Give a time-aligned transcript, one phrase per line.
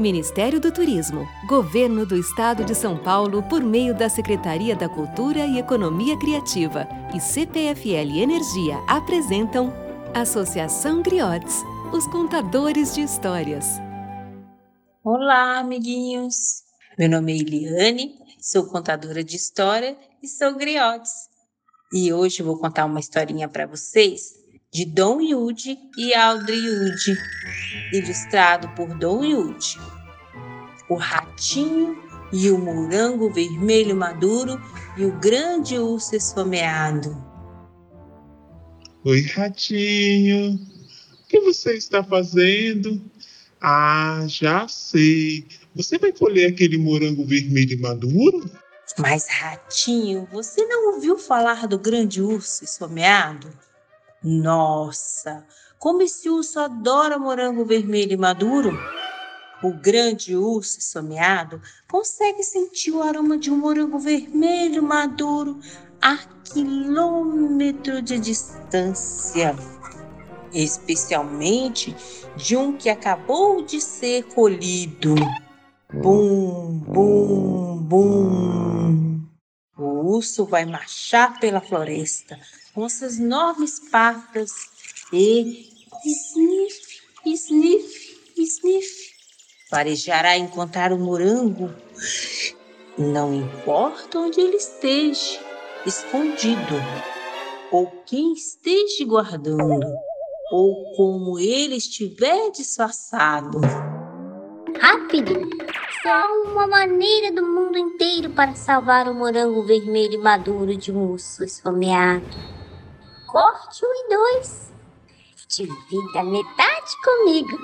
[0.00, 5.44] Ministério do Turismo, Governo do Estado de São Paulo, por meio da Secretaria da Cultura
[5.44, 9.70] e Economia Criativa e CPFL Energia apresentam
[10.14, 11.54] Associação Griotes,
[11.92, 13.66] os contadores de histórias.
[15.04, 16.62] Olá, amiguinhos!
[16.98, 21.12] Meu nome é Eliane, sou contadora de história e sou Griotes.
[21.92, 24.32] E hoje vou contar uma historinha para vocês
[24.72, 27.18] de Dom Yude e Audrey Yude,
[27.92, 29.76] ilustrado por Dom Yude.
[30.88, 31.96] O ratinho
[32.32, 34.60] e o morango vermelho maduro
[34.96, 37.16] e o grande urso esfomeado.
[39.04, 40.54] Oi, ratinho.
[40.54, 43.02] O que você está fazendo?
[43.60, 45.48] Ah, já sei.
[45.74, 48.48] Você vai colher aquele morango vermelho maduro?
[48.98, 53.50] Mas, ratinho, você não ouviu falar do grande urso esfomeado?
[54.22, 55.46] Nossa,
[55.78, 58.78] como esse urso adora morango vermelho e maduro!
[59.62, 61.60] O grande urso esfomeado
[61.90, 65.58] consegue sentir o aroma de um morango vermelho maduro
[66.02, 69.56] a quilômetro de distância,
[70.52, 71.96] especialmente
[72.36, 75.14] de um que acabou de ser colhido.
[75.92, 79.09] Bum, bum, bum.
[80.10, 82.36] Urso vai marchar pela floresta
[82.74, 84.50] com suas enormes patas
[85.12, 85.68] e
[86.04, 89.10] sniff, sniff, sniff.
[89.68, 91.72] Farejará encontrar o morango,
[92.98, 95.38] não importa onde ele esteja,
[95.86, 96.74] escondido,
[97.70, 99.86] ou quem esteja guardando,
[100.50, 103.60] ou como ele estiver disfarçado.
[104.80, 105.34] Rápido!
[106.02, 111.44] Só uma maneira do mundo inteiro para salvar o morango vermelho maduro de um urso
[111.44, 112.24] esfomeado.
[113.26, 114.72] Corte um e dois.
[115.48, 117.58] Divida metade comigo.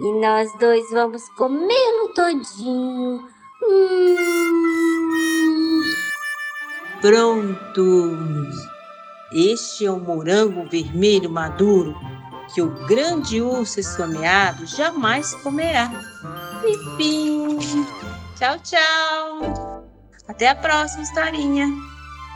[0.00, 3.28] E nós dois vamos comê-lo todinho.
[3.62, 4.06] Hum.
[7.00, 8.18] Pronto!
[9.32, 11.94] Este é o morango vermelho maduro
[12.52, 16.13] que o grande urso esfomeado jamais comerá.
[16.64, 17.58] Pipim!
[18.38, 19.84] Tchau, tchau!
[20.26, 21.68] Até a próxima historinha!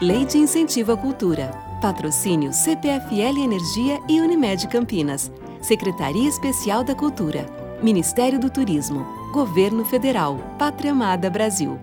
[0.02, 1.50] Lei de Incentivo à Cultura.
[1.80, 5.32] Patrocínio CPFL Energia e Unimed Campinas.
[5.62, 7.46] Secretaria Especial da Cultura.
[7.82, 9.02] Ministério do Turismo.
[9.32, 10.36] Governo Federal.
[10.58, 11.80] Pátria Amada Brasil.